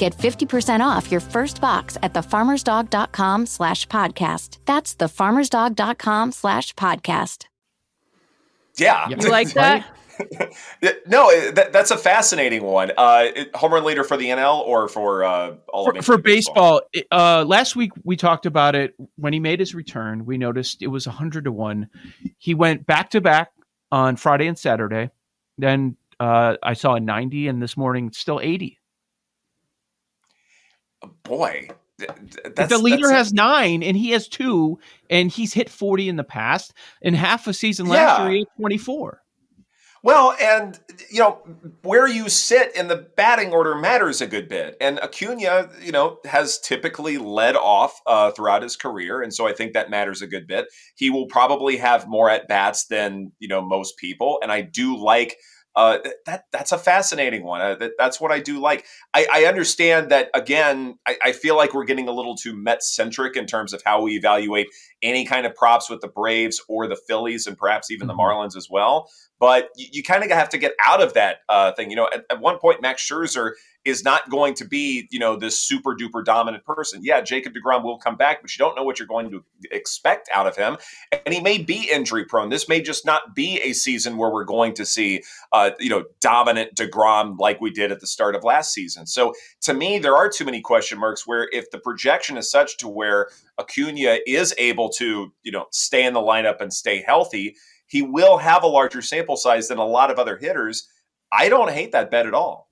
Get 0.00 0.16
50% 0.16 0.80
off 0.80 1.10
your 1.12 1.20
first 1.20 1.60
box 1.60 1.98
at 2.02 2.14
thefarmersdog.com 2.14 3.44
slash 3.44 3.86
podcast. 3.88 4.56
That's 4.64 4.94
thefarmersdog.com 4.94 6.32
slash 6.32 6.74
podcast. 6.74 7.44
Yeah. 8.78 9.06
Yeah. 9.10 9.16
You 9.20 9.30
like 9.30 9.52
that? 9.52 9.86
No, 11.06 11.50
that, 11.50 11.72
that's 11.72 11.90
a 11.90 11.98
fascinating 11.98 12.62
one. 12.62 12.92
Uh, 12.96 13.26
home 13.54 13.74
run 13.74 13.84
leader 13.84 14.02
for 14.04 14.16
the 14.16 14.26
NL 14.26 14.60
or 14.60 14.88
for 14.88 15.22
uh, 15.22 15.56
all 15.68 15.82
of 15.82 15.88
For, 15.88 15.92
Major 15.92 16.02
for 16.04 16.14
League 16.16 16.24
baseball, 16.24 16.80
uh, 17.12 17.44
last 17.46 17.76
week 17.76 17.92
we 18.02 18.16
talked 18.16 18.46
about 18.46 18.74
it 18.74 18.94
when 19.16 19.34
he 19.34 19.38
made 19.38 19.60
his 19.60 19.74
return. 19.74 20.24
We 20.24 20.38
noticed 20.38 20.80
it 20.80 20.86
was 20.86 21.06
100 21.06 21.44
to 21.44 21.52
1. 21.52 21.88
He 22.38 22.54
went 22.54 22.86
back 22.86 23.10
to 23.10 23.20
back 23.20 23.52
on 23.92 24.16
Friday 24.16 24.46
and 24.46 24.58
Saturday. 24.58 25.10
Then 25.58 25.96
Uh, 26.18 26.56
I 26.62 26.74
saw 26.74 26.94
a 26.94 27.00
90, 27.00 27.48
and 27.48 27.62
this 27.62 27.76
morning 27.76 28.12
still 28.12 28.40
80. 28.42 28.78
Boy, 31.24 31.68
the 31.98 32.78
leader 32.80 33.10
has 33.10 33.32
nine 33.32 33.82
and 33.82 33.96
he 33.96 34.10
has 34.10 34.28
two, 34.28 34.78
and 35.08 35.30
he's 35.30 35.52
hit 35.52 35.70
40 35.70 36.08
in 36.08 36.16
the 36.16 36.24
past. 36.24 36.74
In 37.02 37.14
half 37.14 37.46
a 37.46 37.52
season 37.52 37.86
last 37.86 38.18
yeah. 38.18 38.24
year, 38.24 38.32
he 38.32 38.38
had 38.40 38.56
24. 38.56 39.22
Well, 40.02 40.34
and 40.40 40.80
you 41.10 41.20
know 41.20 41.40
where 41.82 42.08
you 42.08 42.30
sit 42.30 42.74
in 42.74 42.88
the 42.88 42.96
batting 42.96 43.52
order 43.52 43.74
matters 43.74 44.22
a 44.22 44.26
good 44.26 44.48
bit, 44.48 44.78
and 44.80 44.98
Acuna, 44.98 45.68
you 45.82 45.92
know, 45.92 46.18
has 46.24 46.58
typically 46.58 47.18
led 47.18 47.54
off 47.54 48.00
uh, 48.06 48.30
throughout 48.30 48.62
his 48.62 48.76
career, 48.76 49.20
and 49.20 49.32
so 49.34 49.46
I 49.46 49.52
think 49.52 49.74
that 49.74 49.90
matters 49.90 50.22
a 50.22 50.26
good 50.26 50.46
bit. 50.46 50.68
He 50.94 51.10
will 51.10 51.26
probably 51.26 51.76
have 51.76 52.08
more 52.08 52.30
at 52.30 52.48
bats 52.48 52.86
than 52.86 53.32
you 53.40 53.48
know 53.48 53.60
most 53.60 53.98
people, 53.98 54.38
and 54.42 54.50
I 54.50 54.62
do 54.62 54.96
like 54.96 55.36
uh, 55.76 55.98
that 56.26 56.44
that's 56.52 56.72
a 56.72 56.78
fascinating 56.78 57.44
one. 57.44 57.60
Uh, 57.60 57.74
that, 57.76 57.92
that's 57.96 58.20
what 58.20 58.32
I 58.32 58.40
do 58.40 58.60
like. 58.60 58.84
I, 59.14 59.26
I 59.32 59.44
understand 59.44 60.10
that 60.10 60.28
again. 60.34 60.98
I, 61.06 61.16
I, 61.22 61.32
feel 61.32 61.56
like 61.56 61.74
we're 61.74 61.84
getting 61.84 62.08
a 62.08 62.12
little 62.12 62.34
too 62.34 62.56
Met 62.56 62.82
centric 62.82 63.36
in 63.36 63.46
terms 63.46 63.72
of 63.72 63.80
how 63.84 64.02
we 64.02 64.16
evaluate 64.16 64.66
any 65.00 65.24
kind 65.24 65.46
of 65.46 65.54
props 65.54 65.88
with 65.88 66.00
the 66.00 66.08
Braves 66.08 66.60
or 66.68 66.88
the 66.88 66.98
Phillies, 67.06 67.46
and 67.46 67.56
perhaps 67.56 67.90
even 67.90 68.08
mm-hmm. 68.08 68.16
the 68.16 68.22
Marlins 68.22 68.56
as 68.56 68.68
well. 68.68 69.08
But 69.38 69.68
you, 69.76 69.86
you 69.92 70.02
kind 70.02 70.24
of 70.24 70.30
have 70.32 70.48
to 70.50 70.58
get 70.58 70.72
out 70.84 71.00
of 71.00 71.14
that 71.14 71.38
uh, 71.48 71.72
thing. 71.72 71.90
You 71.90 71.96
know, 71.96 72.08
at, 72.12 72.24
at 72.30 72.40
one 72.40 72.58
point, 72.58 72.82
Max 72.82 73.08
Scherzer 73.08 73.52
is 73.84 74.04
not 74.04 74.28
going 74.28 74.52
to 74.54 74.64
be, 74.66 75.08
you 75.10 75.18
know, 75.18 75.36
this 75.36 75.58
super 75.58 75.94
duper 75.94 76.22
dominant 76.22 76.64
person. 76.64 77.00
Yeah, 77.02 77.20
Jacob 77.22 77.54
DeGrom 77.54 77.82
will 77.82 77.98
come 77.98 78.16
back, 78.16 78.42
but 78.42 78.54
you 78.54 78.58
don't 78.58 78.76
know 78.76 78.82
what 78.82 78.98
you're 78.98 79.08
going 79.08 79.30
to 79.30 79.42
expect 79.70 80.28
out 80.32 80.46
of 80.46 80.54
him. 80.54 80.76
And 81.24 81.32
he 81.32 81.40
may 81.40 81.58
be 81.58 81.88
injury 81.90 82.26
prone. 82.26 82.50
This 82.50 82.68
may 82.68 82.82
just 82.82 83.06
not 83.06 83.34
be 83.34 83.58
a 83.60 83.72
season 83.72 84.18
where 84.18 84.30
we're 84.30 84.44
going 84.44 84.74
to 84.74 84.84
see, 84.84 85.22
uh, 85.52 85.70
you 85.78 85.88
know, 85.88 86.04
dominant 86.20 86.74
DeGrom 86.74 87.38
like 87.38 87.60
we 87.60 87.70
did 87.70 87.90
at 87.90 88.00
the 88.00 88.06
start 88.06 88.34
of 88.34 88.44
last 88.44 88.74
season. 88.74 89.06
So 89.06 89.32
to 89.62 89.72
me, 89.72 89.98
there 89.98 90.16
are 90.16 90.28
too 90.28 90.44
many 90.44 90.60
question 90.60 90.98
marks 90.98 91.26
where 91.26 91.48
if 91.50 91.70
the 91.70 91.78
projection 91.78 92.36
is 92.36 92.50
such 92.50 92.76
to 92.78 92.88
where 92.88 93.28
Acuna 93.58 94.18
is 94.26 94.54
able 94.58 94.90
to, 94.90 95.32
you 95.42 95.52
know, 95.52 95.66
stay 95.70 96.04
in 96.04 96.12
the 96.12 96.20
lineup 96.20 96.60
and 96.60 96.72
stay 96.72 97.02
healthy, 97.06 97.56
he 97.86 98.02
will 98.02 98.36
have 98.36 98.62
a 98.62 98.68
larger 98.68 99.02
sample 99.02 99.36
size 99.36 99.68
than 99.68 99.78
a 99.78 99.84
lot 99.84 100.10
of 100.10 100.18
other 100.18 100.36
hitters. 100.36 100.88
I 101.32 101.48
don't 101.48 101.70
hate 101.70 101.92
that 101.92 102.10
bet 102.10 102.26
at 102.26 102.34
all. 102.34 102.69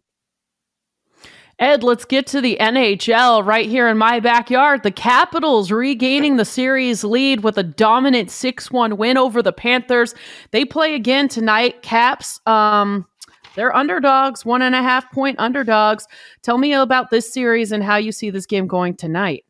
Ed, 1.59 1.83
let's 1.83 2.05
get 2.05 2.27
to 2.29 2.41
the 2.41 2.57
NHL 2.61 3.45
right 3.45 3.69
here 3.69 3.89
in 3.89 3.99
my 3.99 4.21
backyard. 4.21 4.85
The 4.85 4.93
Capitals 4.93 5.73
regaining 5.73 6.37
the 6.37 6.45
series 6.45 7.03
lead 7.03 7.43
with 7.43 7.59
a 7.59 7.65
dominant 7.65 8.31
6 8.31 8.71
1 8.71 8.97
win 8.97 9.17
over 9.17 9.43
the 9.43 9.53
Panthers. 9.53 10.15
They 10.53 10.65
play 10.65 10.95
again 10.95 11.27
tonight. 11.27 11.83
Caps, 11.83 12.41
um, 12.47 13.09
they're 13.57 13.75
underdogs, 13.75 14.45
one 14.45 14.63
and 14.63 14.77
a 14.77 14.83
half 14.83 15.11
point 15.11 15.41
underdogs. 15.41 16.07
Tell 16.43 16.59
me 16.59 16.75
about 16.75 17.11
this 17.11 17.33
series 17.33 17.73
and 17.73 17.83
how 17.83 17.97
you 17.97 18.13
see 18.13 18.31
this 18.31 18.47
game 18.47 18.69
going 18.69 18.95
tonight. 18.95 19.45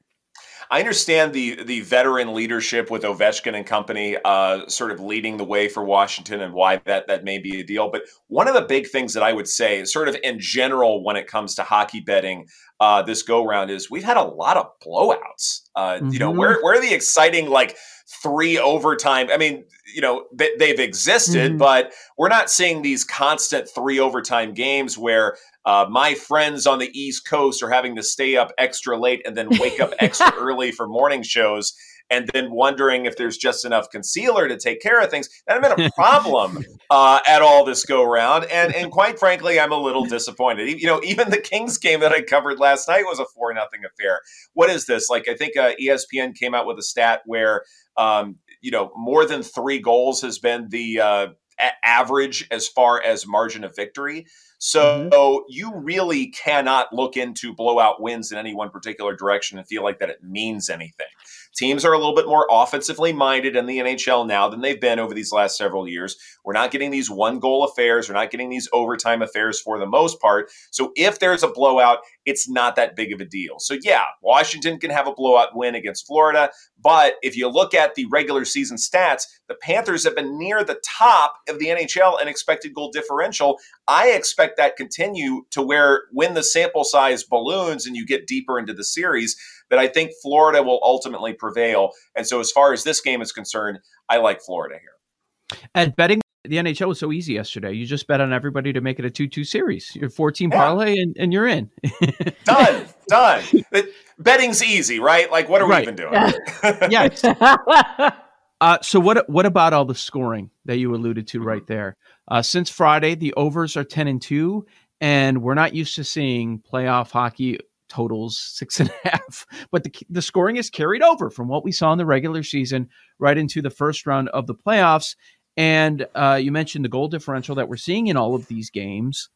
I 0.71 0.81
understand 0.81 1.33
the 1.33 1.63
the 1.63 1.81
veteran 1.81 2.35
leadership 2.35 2.91
with 2.91 3.03
Ovechkin 3.03 3.57
and 3.57 3.67
company, 3.67 4.17
uh, 4.25 4.67
sort 4.69 4.91
of 4.91 5.01
leading 5.01 5.37
the 5.37 5.45
way 5.45 5.69
for 5.69 5.85
Washington, 5.85 6.41
and 6.41 6.53
why 6.53 6.81
that 6.85 7.07
that 7.09 7.25
may 7.25 7.39
be 7.39 7.61
a 7.61 7.65
deal. 7.65 7.91
But 7.91 8.03
one 8.27 8.49
of 8.49 8.55
the 8.55 8.63
big 8.63 8.89
things 8.89 9.15
that 9.15 9.23
I 9.23 9.33
would 9.33 9.49
say, 9.49 9.85
sort 9.85 10.09
of 10.09 10.17
in 10.23 10.39
general, 10.39 11.03
when 11.03 11.17
it 11.17 11.27
comes 11.27 11.55
to 11.55 11.63
hockey 11.63 12.01
betting, 12.01 12.49
uh, 12.81 13.03
this 13.03 13.23
go 13.23 13.47
round 13.47 13.71
is 13.71 13.91
we've 13.91 14.05
had 14.05 14.17
a 14.19 14.23
lot 14.23 14.57
of 14.57 14.67
blowouts. 14.85 15.63
Uh, 15.75 15.95
mm-hmm. 15.95 16.11
You 16.11 16.19
know, 16.19 16.31
mm-hmm. 16.31 16.39
where 16.39 16.59
where 16.63 16.79
are 16.79 16.81
the 16.81 16.95
exciting 16.95 17.49
like 17.49 17.77
three 18.23 18.59
overtime? 18.59 19.29
I 19.33 19.37
mean, 19.37 19.65
you 19.95 20.01
know, 20.01 20.27
they've 20.33 20.79
existed, 20.79 21.53
mm-hmm. 21.53 21.59
but 21.59 21.93
we're 22.17 22.29
not 22.29 22.51
seeing 22.51 22.83
these 22.83 23.05
constant 23.05 23.69
three 23.69 23.99
overtime 23.99 24.55
games 24.55 24.99
where 24.99 25.37
uh, 25.65 25.87
my 25.91 26.15
friends 26.15 26.67
on 26.67 26.79
the 26.79 26.91
East 26.99 27.27
Coast 27.27 27.63
are 27.63 27.71
having 27.71 27.97
to 27.97 28.03
stay 28.03 28.37
up 28.37 28.53
extra 28.59 28.99
late 28.99 29.23
and 29.27 29.37
then 29.37 29.49
wake 29.59 29.81
up 29.81 29.93
extra 29.99 30.33
early 30.39 30.73
for 30.73 30.89
morning 30.89 31.23
shows 31.23 31.75
and 32.11 32.29
then 32.33 32.51
wondering 32.51 33.07
if 33.07 33.17
there's 33.17 33.37
just 33.37 33.65
enough 33.65 33.91
concealer 33.91 34.49
to 34.49 34.57
take 34.57 34.81
care 34.81 35.01
of 35.01 35.11
things. 35.11 35.29
That 35.47 35.63
has 35.63 35.75
been 35.75 35.87
a 35.87 35.91
problem 35.93 36.65
uh, 36.91 37.21
at 37.27 37.43
all 37.43 37.65
this 37.65 37.85
go 37.85 38.05
round. 38.05 38.45
And 38.47 38.75
and 38.75 38.91
quite 38.91 39.19
frankly, 39.19 39.61
I'm 39.61 39.73
a 39.73 39.79
little 39.79 40.05
disappointed. 40.05 40.81
You 40.81 40.87
know, 40.87 41.01
even 41.05 41.31
the 41.31 41.41
Kings 41.41 41.79
game 41.79 42.01
that 42.01 42.13
I 42.13 42.23
covered 42.23 42.59
last 42.59 42.89
night 42.89 43.05
was 43.05 43.19
a 43.19 43.27
four 43.27 43.53
nothing 43.53 43.81
affair. 43.85 44.21
What 44.55 44.71
is 44.71 44.87
this? 44.87 45.09
Like 45.09 45.29
I 45.29 45.35
think 45.35 45.57
uh, 45.57 45.73
ESPN 45.81 46.35
came 46.35 46.55
out 46.55 46.67
with 46.67 46.79
a 46.79 46.83
stat 46.83 47.23
where 47.27 47.65
um, 47.97 48.37
you 48.61 48.71
know 48.71 48.91
more 48.97 49.27
than 49.27 49.43
three 49.43 49.79
goals 49.79 50.23
has 50.23 50.39
been 50.39 50.69
the 50.71 51.01
uh, 51.01 51.27
a- 51.61 51.87
average 51.87 52.47
as 52.51 52.69
far 52.69 53.03
as 53.03 53.27
margin 53.27 53.65
of 53.65 53.75
victory. 53.77 54.27
So 54.59 55.09
mm-hmm. 55.11 55.45
you 55.49 55.73
really 55.77 56.29
cannot 56.29 56.93
look 56.93 57.17
into 57.17 57.55
blowout 57.55 58.03
wins 58.03 58.33
in 58.33 58.39
any 58.39 58.55
one 58.55 58.71
particular 58.71 59.15
direction 59.15 59.57
and 59.59 59.67
feel 59.67 59.85
like 59.85 60.01
that 60.01 60.11
it 60.11 60.23
means 60.23 60.69
anything. 60.69 61.07
Teams 61.55 61.85
are 61.85 61.93
a 61.93 61.99
little 61.99 62.15
bit 62.15 62.27
more 62.27 62.47
offensively 62.51 63.13
minded 63.13 63.57
in 63.57 63.67
the 63.67 63.79
NHL 63.79 64.27
now 64.27 64.49
than 64.49 64.61
they've 64.61 64.81
been 64.81 64.99
over 64.99 65.15
these 65.15 65.33
last 65.33 65.57
several 65.57 65.89
years. 65.89 66.17
We're 66.45 66.53
not 66.53 66.71
getting 66.71 66.91
these 66.91 67.11
one 67.11 67.39
goal 67.39 67.65
affairs. 67.65 68.09
We're 68.09 68.15
not 68.15 68.31
getting 68.31 68.49
these 68.49 68.69
overtime 68.73 69.23
affairs 69.23 69.61
for 69.61 69.79
the 69.79 69.87
most 69.87 70.21
part. 70.21 70.51
So 70.71 70.93
if 70.95 71.19
there's 71.19 71.43
a 71.43 71.49
blowout, 71.49 71.99
it's 72.25 72.49
not 72.49 72.77
that 72.77 72.95
big 72.95 73.13
of 73.13 73.21
a 73.21 73.25
deal. 73.25 73.59
So 73.59 73.77
yeah, 73.83 74.05
Washington 74.23 74.79
can 74.79 74.91
have 74.91 75.09
a 75.09 75.15
blowout 75.15 75.57
win 75.57 75.75
against 75.75 76.07
Florida. 76.07 76.51
But 76.81 77.15
if 77.23 77.37
you 77.37 77.49
look 77.49 77.75
at 77.75 77.95
the 77.95 78.07
regular 78.07 78.45
season 78.45 78.77
stats, 78.77 79.25
the 79.49 79.57
Panthers 79.57 80.05
have 80.05 80.15
been 80.15 80.39
near 80.39 80.63
the 80.63 80.81
top 80.85 81.35
of 81.49 81.59
the 81.59 81.67
NHL 81.67 82.21
in 82.21 82.29
expected 82.29 82.75
goal 82.75 82.91
differential. 82.91 83.59
I 83.89 84.11
expect 84.11 84.59
that 84.59 84.77
continue 84.77 85.45
to 85.51 85.63
where 85.63 86.03
when 86.13 86.35
the 86.35 86.43
sample 86.43 86.85
size 86.85 87.25
balloons 87.25 87.87
and 87.87 87.97
you 87.97 88.07
get 88.07 88.27
deeper 88.27 88.59
into 88.59 88.75
the 88.75 88.85
series, 88.85 89.37
that 89.71 89.79
I 89.79 89.87
think 89.89 90.13
Florida 90.23 90.63
will 90.63 90.81
ultimately 90.83 91.33
prevail. 91.33 91.91
And 92.17 92.27
so, 92.27 92.41
as 92.41 92.51
far 92.51 92.73
as 92.73 92.85
this 92.85 93.01
game 93.01 93.21
is 93.21 93.33
concerned, 93.33 93.79
I 94.09 94.19
like 94.19 94.41
Florida 94.43 94.77
here. 94.81 95.61
At 95.75 95.97
betting 95.97 96.21
the 96.45 96.57
NHL 96.57 96.89
was 96.89 96.99
so 96.99 97.13
easy 97.13 97.35
yesterday. 97.35 97.73
You 97.73 97.87
just 97.87 98.07
bet 98.07 98.21
on 98.21 98.33
everybody 98.33 98.73
to 98.73 98.81
make 98.81 98.99
it 98.99 99.05
a 99.05 99.11
2 99.11 99.29
2 99.29 99.45
series. 99.45 99.95
You're 99.95 100.11
14 100.11 100.51
yeah. 100.51 100.57
parlay 100.57 100.99
and, 100.99 101.17
and 101.19 101.33
you're 101.33 101.47
in. 101.47 101.71
done. 102.45 102.87
Done. 103.09 103.43
It, 103.73 103.93
betting's 104.19 104.63
easy, 104.63 104.99
right? 104.99 105.31
Like, 105.31 105.49
what 105.49 105.61
are 105.61 105.69
right. 105.69 105.87
we 105.87 105.93
even 105.93 105.97
doing? 105.97 106.33
yes. 106.91 107.25
Uh, 108.61 108.77
so 108.83 108.99
what 108.99 109.31
what 109.31 109.47
about 109.47 109.73
all 109.73 109.85
the 109.85 109.95
scoring 109.95 110.51
that 110.65 110.79
you 110.79 110.93
alluded 110.93 111.29
to 111.29 111.41
right 111.41 111.65
there? 111.69 111.97
Uh, 112.27 112.43
since 112.43 112.69
Friday, 112.69 113.15
the 113.15 113.33
overs 113.35 113.77
are 113.77 113.85
ten 113.85 114.09
and 114.09 114.21
two, 114.21 114.67
and 115.01 115.43
we're 115.43 115.55
not 115.55 115.77
used 115.77 115.95
to 115.95 116.03
seeing 116.03 116.59
playoff 116.59 117.13
hockey 117.13 117.61
totals 117.89 118.39
six 118.39 118.81
and 118.81 118.91
a 118.91 119.09
half. 119.09 119.47
But 119.71 119.85
the, 119.85 119.93
the 120.09 120.23
scoring 120.23 120.57
is 120.57 120.71
carried 120.71 121.03
over 121.03 121.31
from 121.31 121.49
what 121.49 121.65
we 121.65 121.73
saw 121.73 121.93
in 121.93 121.99
the 121.99 122.07
regular 122.07 122.43
season 122.43 122.89
right 123.19 123.37
into 123.37 123.63
the 123.63 123.71
first 123.71 124.07
round 124.07 124.29
of 124.31 124.47
the 124.47 124.55
playoffs. 124.55 125.17
And 125.57 126.07
uh, 126.15 126.39
you 126.41 126.53
mentioned 126.53 126.85
the 126.85 126.89
goal 126.91 127.09
differential 127.09 127.57
that 127.57 127.69
we're 127.69 127.77
seeing 127.77 128.07
in 128.07 128.17
all 128.17 128.35
of 128.35 128.47
these 128.47 128.71
games. 128.71 129.29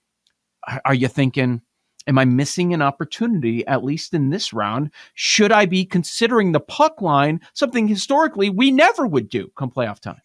Are 0.84 0.94
you 0.94 1.08
thinking, 1.08 1.62
am 2.06 2.18
I 2.18 2.24
missing 2.24 2.72
an 2.72 2.82
opportunity, 2.82 3.66
at 3.66 3.82
least 3.82 4.14
in 4.14 4.30
this 4.30 4.52
round? 4.52 4.92
Should 5.14 5.50
I 5.50 5.66
be 5.66 5.84
considering 5.84 6.52
the 6.52 6.60
puck 6.60 7.02
line, 7.02 7.40
something 7.54 7.88
historically 7.88 8.50
we 8.50 8.70
never 8.70 9.06
would 9.06 9.28
do 9.28 9.50
come 9.56 9.70
playoff 9.70 9.98
time? 9.98 10.20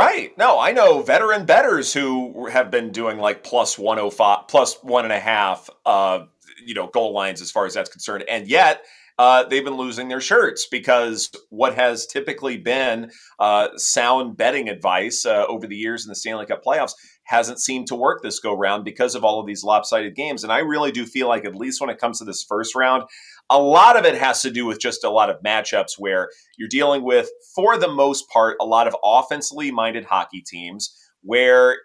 Right. 0.00 0.32
No, 0.38 0.58
I 0.58 0.72
know 0.72 1.02
veteran 1.02 1.44
betters 1.44 1.92
who 1.92 2.46
have 2.46 2.70
been 2.70 2.90
doing 2.90 3.18
like 3.18 3.44
plus 3.44 3.78
105, 3.78 4.48
plus 4.48 4.82
one 4.82 5.04
and 5.04 5.12
a 5.12 5.20
half 5.20 5.68
uh, 5.84 6.20
you 6.64 6.72
know 6.72 6.86
goal 6.86 7.12
lines 7.12 7.42
as 7.42 7.50
far 7.50 7.66
as 7.66 7.74
that's 7.74 7.90
concerned, 7.90 8.24
and 8.28 8.48
yet. 8.48 8.82
Uh, 9.18 9.44
they've 9.46 9.66
been 9.66 9.76
losing 9.76 10.08
their 10.08 10.20
shirts 10.20 10.66
because 10.66 11.30
what 11.50 11.74
has 11.74 12.06
typically 12.06 12.56
been 12.56 13.10
uh, 13.38 13.68
sound 13.76 14.34
betting 14.34 14.66
advice 14.66 15.26
uh, 15.26 15.44
over 15.46 15.66
the 15.66 15.76
years 15.76 16.06
in 16.06 16.08
the 16.08 16.14
Stanley 16.14 16.46
Cup 16.46 16.64
playoffs 16.64 16.92
hasn't 17.24 17.60
seemed 17.60 17.86
to 17.86 17.94
work 17.94 18.22
this 18.22 18.40
go 18.40 18.56
round 18.56 18.82
because 18.82 19.14
of 19.14 19.22
all 19.22 19.38
of 19.38 19.46
these 19.46 19.62
lopsided 19.62 20.16
games. 20.16 20.42
And 20.42 20.50
I 20.50 20.60
really 20.60 20.90
do 20.90 21.04
feel 21.04 21.28
like, 21.28 21.44
at 21.44 21.54
least 21.54 21.82
when 21.82 21.90
it 21.90 21.98
comes 21.98 22.18
to 22.20 22.24
this 22.24 22.42
first 22.42 22.74
round, 22.74 23.04
a 23.50 23.60
lot 23.60 23.96
of 23.96 24.04
it 24.04 24.16
has 24.16 24.40
to 24.42 24.50
do 24.50 24.64
with 24.64 24.80
just 24.80 25.04
a 25.04 25.10
lot 25.10 25.28
of 25.28 25.42
matchups 25.42 25.98
where 25.98 26.30
you're 26.56 26.68
dealing 26.68 27.02
with, 27.02 27.28
for 27.54 27.76
the 27.76 27.88
most 27.88 28.28
part, 28.30 28.56
a 28.60 28.64
lot 28.64 28.86
of 28.86 28.96
offensively 29.02 29.70
minded 29.70 30.04
hockey 30.04 30.40
teams 30.40 30.96
where 31.22 31.76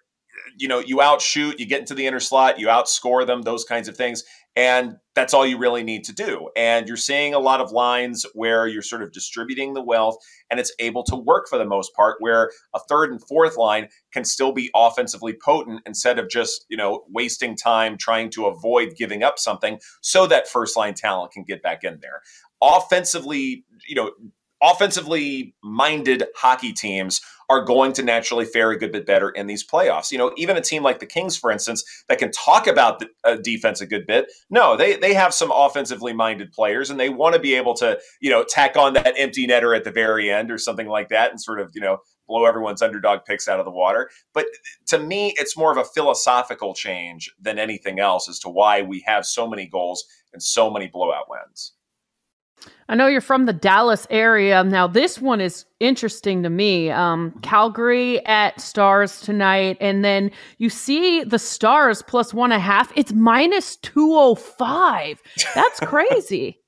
you 0.57 0.67
know 0.67 0.79
you 0.79 1.01
outshoot 1.01 1.59
you 1.59 1.65
get 1.65 1.79
into 1.79 1.93
the 1.93 2.05
inner 2.05 2.19
slot 2.19 2.59
you 2.59 2.67
outscore 2.67 3.25
them 3.25 3.41
those 3.41 3.63
kinds 3.63 3.87
of 3.87 3.95
things 3.97 4.23
and 4.55 4.95
that's 5.15 5.33
all 5.33 5.45
you 5.45 5.57
really 5.57 5.83
need 5.83 6.05
to 6.05 6.13
do. 6.13 6.49
And 6.55 6.87
you're 6.87 6.95
seeing 6.95 7.33
a 7.33 7.39
lot 7.39 7.59
of 7.59 7.71
lines 7.71 8.25
where 8.33 8.67
you're 8.67 8.81
sort 8.81 9.03
of 9.03 9.11
distributing 9.11 9.73
the 9.73 9.81
wealth 9.81 10.17
and 10.49 10.59
it's 10.59 10.73
able 10.79 11.03
to 11.05 11.15
work 11.15 11.47
for 11.49 11.57
the 11.57 11.65
most 11.65 11.93
part, 11.93 12.17
where 12.19 12.51
a 12.73 12.79
third 12.79 13.11
and 13.11 13.21
fourth 13.27 13.57
line 13.57 13.89
can 14.13 14.23
still 14.23 14.53
be 14.53 14.69
offensively 14.73 15.33
potent 15.33 15.81
instead 15.85 16.19
of 16.19 16.29
just, 16.29 16.65
you 16.69 16.77
know, 16.77 17.03
wasting 17.09 17.57
time 17.57 17.97
trying 17.97 18.29
to 18.31 18.45
avoid 18.45 18.95
giving 18.97 19.23
up 19.23 19.39
something 19.39 19.77
so 20.01 20.25
that 20.25 20.47
first 20.47 20.77
line 20.77 20.93
talent 20.93 21.33
can 21.33 21.43
get 21.43 21.61
back 21.61 21.83
in 21.83 21.99
there. 22.01 22.21
Offensively, 22.61 23.65
you 23.87 23.95
know, 23.95 24.11
offensively 24.61 25.55
minded 25.63 26.25
hockey 26.35 26.73
teams 26.73 27.21
are 27.49 27.63
going 27.63 27.93
to 27.93 28.03
naturally 28.03 28.45
fare 28.45 28.71
a 28.71 28.77
good 28.77 28.91
bit 28.91 29.05
better 29.05 29.29
in 29.29 29.47
these 29.47 29.65
playoffs. 29.65 30.11
You 30.11 30.17
know, 30.17 30.31
even 30.35 30.57
a 30.57 30.61
team 30.61 30.83
like 30.83 30.99
the 30.99 31.05
Kings, 31.05 31.37
for 31.37 31.51
instance, 31.51 31.83
that 32.09 32.17
can 32.17 32.31
talk 32.31 32.67
about 32.67 32.99
the 32.99 33.07
uh, 33.23 33.35
defense 33.35 33.81
a 33.81 33.85
good 33.85 34.07
bit. 34.07 34.31
No, 34.49 34.75
they 34.75 34.95
they 34.95 35.13
have 35.13 35.33
some 35.33 35.51
offensively 35.53 36.13
minded 36.13 36.51
players, 36.51 36.89
and 36.89 36.99
they 36.99 37.09
want 37.09 37.35
to 37.35 37.41
be 37.41 37.55
able 37.55 37.75
to 37.75 37.99
you 38.19 38.29
know 38.29 38.43
tack 38.43 38.75
on 38.77 38.93
that 38.93 39.13
empty 39.17 39.47
netter 39.47 39.75
at 39.75 39.83
the 39.83 39.91
very 39.91 40.31
end 40.31 40.51
or 40.51 40.57
something 40.57 40.87
like 40.87 41.09
that, 41.09 41.31
and 41.31 41.39
sort 41.39 41.59
of 41.59 41.71
you 41.73 41.81
know 41.81 41.99
blow 42.27 42.45
everyone's 42.45 42.81
underdog 42.81 43.19
picks 43.25 43.47
out 43.47 43.59
of 43.59 43.65
the 43.65 43.71
water. 43.71 44.09
But 44.33 44.47
to 44.87 44.99
me, 44.99 45.33
it's 45.37 45.55
more 45.55 45.71
of 45.71 45.77
a 45.77 45.83
philosophical 45.83 46.73
change 46.73 47.31
than 47.39 47.59
anything 47.59 47.99
else 47.99 48.27
as 48.27 48.39
to 48.39 48.49
why 48.49 48.81
we 48.81 49.03
have 49.05 49.25
so 49.25 49.47
many 49.47 49.67
goals 49.67 50.03
and 50.33 50.41
so 50.41 50.71
many 50.71 50.87
blowout 50.87 51.29
wins. 51.29 51.74
I 52.87 52.95
know 52.95 53.07
you're 53.07 53.21
from 53.21 53.45
the 53.45 53.53
Dallas 53.53 54.05
area. 54.09 54.63
Now, 54.63 54.85
this 54.85 55.19
one 55.19 55.41
is 55.41 55.65
interesting 55.79 56.43
to 56.43 56.49
me. 56.49 56.91
Um, 56.91 57.31
Calgary 57.41 58.23
at 58.25 58.61
Stars 58.61 59.21
tonight, 59.21 59.77
and 59.81 60.05
then 60.05 60.29
you 60.59 60.69
see 60.69 61.23
the 61.23 61.39
Stars 61.39 62.03
plus 62.03 62.33
one 62.33 62.51
and 62.51 62.61
a 62.61 62.63
half. 62.63 62.91
It's 62.95 63.11
minus 63.11 63.77
205. 63.77 65.21
That's 65.55 65.79
crazy. 65.79 66.59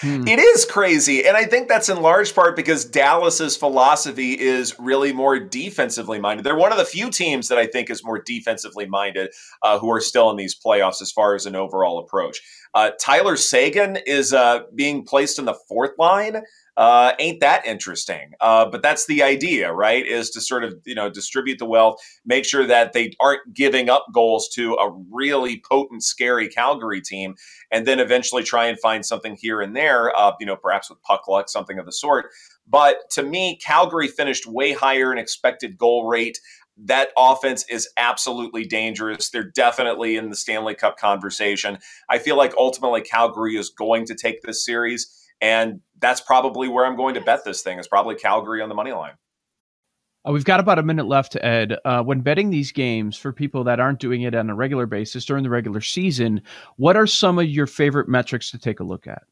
Hmm. 0.00 0.26
It 0.26 0.38
is 0.38 0.64
crazy. 0.64 1.24
And 1.24 1.36
I 1.36 1.44
think 1.44 1.68
that's 1.68 1.88
in 1.88 2.00
large 2.00 2.34
part 2.34 2.56
because 2.56 2.84
Dallas's 2.84 3.56
philosophy 3.56 4.38
is 4.38 4.78
really 4.78 5.12
more 5.12 5.38
defensively 5.38 6.18
minded. 6.18 6.44
They're 6.44 6.56
one 6.56 6.72
of 6.72 6.78
the 6.78 6.84
few 6.84 7.10
teams 7.10 7.48
that 7.48 7.58
I 7.58 7.66
think 7.66 7.90
is 7.90 8.04
more 8.04 8.20
defensively 8.20 8.86
minded 8.86 9.30
uh, 9.62 9.78
who 9.78 9.90
are 9.90 10.00
still 10.00 10.30
in 10.30 10.36
these 10.36 10.58
playoffs 10.58 11.00
as 11.00 11.12
far 11.12 11.34
as 11.34 11.46
an 11.46 11.56
overall 11.56 11.98
approach. 11.98 12.40
Uh, 12.74 12.90
Tyler 13.00 13.36
Seguin 13.36 13.98
is 14.06 14.32
uh, 14.32 14.60
being 14.74 15.04
placed 15.04 15.38
in 15.38 15.44
the 15.44 15.56
fourth 15.68 15.92
line. 15.98 16.42
Uh, 16.76 17.12
ain't 17.18 17.40
that 17.40 17.66
interesting? 17.66 18.32
Uh, 18.40 18.64
but 18.64 18.82
that's 18.82 19.06
the 19.06 19.22
idea, 19.22 19.72
right? 19.72 20.06
Is 20.06 20.30
to 20.30 20.40
sort 20.40 20.64
of 20.64 20.74
you 20.86 20.94
know 20.94 21.10
distribute 21.10 21.58
the 21.58 21.66
wealth, 21.66 22.00
make 22.24 22.44
sure 22.44 22.66
that 22.66 22.92
they 22.92 23.12
aren't 23.20 23.54
giving 23.54 23.90
up 23.90 24.06
goals 24.12 24.48
to 24.54 24.74
a 24.74 24.90
really 25.10 25.62
potent, 25.68 26.02
scary 26.02 26.48
Calgary 26.48 27.02
team, 27.02 27.34
and 27.70 27.86
then 27.86 28.00
eventually 28.00 28.42
try 28.42 28.66
and 28.66 28.80
find 28.80 29.04
something 29.04 29.36
here 29.38 29.60
and 29.60 29.76
there. 29.76 30.16
Uh, 30.16 30.32
you 30.40 30.46
know, 30.46 30.56
perhaps 30.56 30.88
with 30.88 31.02
puck 31.02 31.28
luck, 31.28 31.48
something 31.48 31.78
of 31.78 31.84
the 31.86 31.92
sort. 31.92 32.26
But 32.66 33.10
to 33.10 33.22
me, 33.22 33.58
Calgary 33.62 34.08
finished 34.08 34.46
way 34.46 34.72
higher 34.72 35.12
in 35.12 35.18
expected 35.18 35.76
goal 35.76 36.06
rate 36.06 36.38
that 36.84 37.10
offense 37.16 37.64
is 37.68 37.88
absolutely 37.96 38.64
dangerous. 38.64 39.30
They're 39.30 39.50
definitely 39.50 40.16
in 40.16 40.30
the 40.30 40.36
Stanley 40.36 40.74
Cup 40.74 40.96
conversation. 40.96 41.78
I 42.08 42.18
feel 42.18 42.36
like 42.36 42.54
ultimately 42.56 43.02
Calgary 43.02 43.56
is 43.56 43.68
going 43.68 44.06
to 44.06 44.14
take 44.14 44.42
this 44.42 44.64
series, 44.64 45.21
and 45.42 45.80
that's 46.00 46.22
probably 46.22 46.68
where 46.68 46.86
I'm 46.86 46.96
going 46.96 47.14
to 47.14 47.20
bet 47.20 47.44
this 47.44 47.60
thing. 47.60 47.78
Is 47.78 47.88
probably 47.88 48.14
Calgary 48.14 48.62
on 48.62 48.70
the 48.70 48.74
money 48.74 48.92
line. 48.92 49.12
Uh, 50.26 50.32
we've 50.32 50.44
got 50.44 50.60
about 50.60 50.78
a 50.78 50.82
minute 50.82 51.06
left, 51.06 51.32
to 51.32 51.44
Ed. 51.44 51.76
Uh, 51.84 52.02
when 52.02 52.20
betting 52.20 52.50
these 52.50 52.72
games 52.72 53.16
for 53.16 53.32
people 53.32 53.64
that 53.64 53.80
aren't 53.80 53.98
doing 53.98 54.22
it 54.22 54.34
on 54.34 54.48
a 54.48 54.54
regular 54.54 54.86
basis 54.86 55.24
during 55.24 55.42
the 55.42 55.50
regular 55.50 55.80
season, 55.80 56.40
what 56.76 56.96
are 56.96 57.06
some 57.06 57.38
of 57.38 57.46
your 57.46 57.66
favorite 57.66 58.08
metrics 58.08 58.50
to 58.52 58.58
take 58.58 58.80
a 58.80 58.84
look 58.84 59.06
at? 59.06 59.24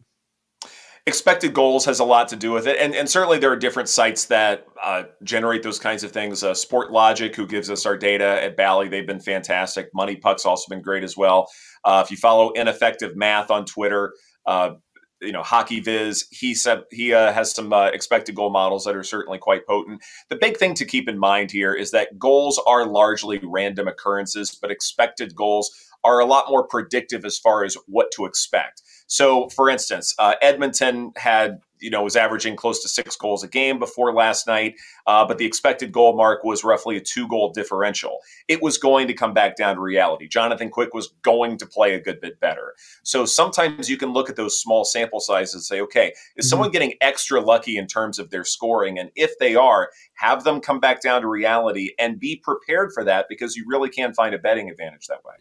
expected 1.07 1.55
goals 1.55 1.85
has 1.85 1.99
a 1.99 2.05
lot 2.05 2.29
to 2.29 2.37
do 2.37 2.53
with 2.53 2.67
it 2.67 2.77
and, 2.79 2.95
and 2.95 3.09
certainly 3.09 3.39
there 3.39 3.51
are 3.51 3.57
different 3.57 3.89
sites 3.89 4.27
that 4.27 4.67
uh, 4.83 5.05
generate 5.23 5.63
those 5.63 5.79
kinds 5.79 6.05
of 6.05 6.13
things 6.13 6.45
uh, 6.45 6.53
Sportlogiq 6.53 7.35
who 7.35 7.47
gives 7.47 7.71
us 7.71 7.87
our 7.87 7.97
data 7.97 8.43
at 8.43 8.55
bally 8.55 8.87
they've 8.87 9.07
been 9.07 9.19
fantastic 9.19 9.89
MoneyPuck's 9.95 10.45
also 10.45 10.69
been 10.69 10.83
great 10.83 11.03
as 11.03 11.17
well 11.17 11.49
uh, 11.85 12.03
if 12.05 12.11
you 12.11 12.19
follow 12.19 12.53
IneffectiveMath 12.53 13.51
on 13.51 13.65
twitter 13.65 14.13
uh, 14.47 14.73
you 15.21 15.33
know 15.33 15.43
HockeyViz 15.43 16.25
he 16.31 16.55
said 16.55 16.85
he 16.91 17.13
uh, 17.13 17.33
has 17.33 17.53
some 17.53 17.73
uh, 17.73 17.87
expected 17.87 18.35
goal 18.35 18.51
models 18.51 18.85
that 18.85 18.97
are 18.97 19.05
certainly 19.05 19.39
quite 19.39 19.67
potent. 19.67 20.03
The 20.29 20.37
big 20.37 20.57
thing 20.57 20.75
to 20.75 20.85
keep 20.85 21.09
in 21.09 21.19
mind 21.19 21.51
here 21.51 21.75
is 21.75 21.91
that 21.91 22.19
goals 22.19 22.61
are 22.67 22.87
largely 22.87 23.41
random 23.43 23.89
occurrences 23.89 24.57
but 24.61 24.71
expected 24.71 25.35
goals 25.35 25.71
are 26.05 26.19
a 26.19 26.25
lot 26.25 26.47
more 26.49 26.67
predictive 26.67 27.25
as 27.25 27.39
far 27.39 27.65
as 27.65 27.77
what 27.87 28.11
to 28.13 28.25
expect. 28.25 28.83
So, 29.07 29.49
for 29.49 29.69
instance, 29.69 30.15
uh, 30.19 30.35
Edmonton 30.41 31.13
had 31.17 31.61
you 31.81 31.91
know 31.91 32.03
was 32.03 32.17
averaging 32.17 32.57
close 32.57 32.83
to 32.83 32.89
six 32.89 33.17
goals 33.17 33.43
a 33.43 33.49
game 33.49 33.79
before 33.79 34.13
last 34.13 34.47
night, 34.47 34.75
uh, 35.07 35.25
but 35.27 35.39
the 35.39 35.45
expected 35.45 35.93
goal 35.93 36.17
mark 36.17 36.45
was 36.45 36.65
roughly 36.65 36.97
a 36.97 37.01
two 37.01 37.29
goal 37.29 37.53
differential. 37.53 38.19
It 38.49 38.63
was 38.63 38.79
going 38.79 39.07
to 39.09 39.15
come 39.15 39.35
back 39.35 39.57
down 39.57 39.77
to 39.77 39.81
reality. 39.81 40.29
Jonathan 40.29 40.71
Quick 40.71 40.95
was 40.95 41.09
going 41.23 41.57
to 41.59 41.67
play 41.67 41.95
a 41.95 42.01
good 42.01 42.21
bit 42.21 42.41
better. 42.41 42.75
So 43.03 43.25
sometimes 43.25 43.89
you 43.89 43.97
can 43.97 44.13
look 44.13 44.31
at 44.31 44.37
those 44.37 44.61
small 44.61 44.85
sample 44.85 45.21
sizes 45.21 45.55
and 45.55 45.63
say, 45.63 45.81
okay, 45.81 46.09
is 46.37 46.45
mm-hmm. 46.45 46.49
someone 46.49 46.71
getting 46.71 46.95
extra 47.01 47.41
lucky 47.41 47.77
in 47.77 47.87
terms 47.87 48.19
of 48.19 48.31
their 48.31 48.45
scoring? 48.45 48.99
And 48.99 49.11
if 49.17 49.39
they 49.39 49.55
are, 49.55 49.91
have 50.15 50.45
them 50.45 50.61
come 50.61 50.81
back 50.81 51.01
down 51.01 51.23
to 51.23 51.29
reality 51.29 51.91
and 51.99 52.21
be 52.21 52.37
prepared 52.37 52.93
for 52.93 53.05
that 53.05 53.27
because 53.29 53.57
you 53.57 53.65
really 53.67 53.89
can 53.89 54.13
find 54.15 54.35
a 54.35 54.39
betting 54.39 54.71
advantage 54.71 55.07
that 55.07 55.25
way. 55.25 55.35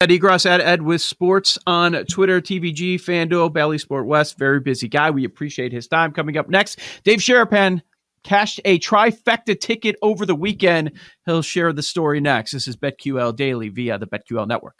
Ed 0.00 0.10
Egros 0.10 0.46
at 0.48 0.60
Ed 0.60 0.82
with 0.82 1.02
Sports 1.02 1.58
on 1.66 1.92
Twitter, 2.04 2.40
TVG, 2.40 3.00
FanDuel, 3.00 3.52
Bally 3.52 3.78
Sport 3.78 4.06
West. 4.06 4.38
Very 4.38 4.60
busy 4.60 4.86
guy. 4.86 5.10
We 5.10 5.24
appreciate 5.24 5.72
his 5.72 5.88
time. 5.88 6.12
Coming 6.12 6.36
up 6.36 6.48
next, 6.48 6.78
Dave 7.02 7.18
Sharapan 7.18 7.82
cashed 8.22 8.60
a 8.64 8.78
trifecta 8.78 9.58
ticket 9.58 9.96
over 10.00 10.24
the 10.24 10.36
weekend. 10.36 10.92
He'll 11.26 11.42
share 11.42 11.72
the 11.72 11.82
story 11.82 12.20
next. 12.20 12.52
This 12.52 12.68
is 12.68 12.76
BetQL 12.76 13.34
Daily 13.34 13.70
via 13.70 13.98
the 13.98 14.06
BetQL 14.06 14.46
Network. 14.46 14.76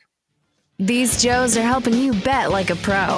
These 0.78 1.20
Joes 1.20 1.56
are 1.56 1.62
helping 1.62 1.94
you 1.94 2.12
bet 2.20 2.52
like 2.52 2.70
a 2.70 2.76
pro. 2.76 3.16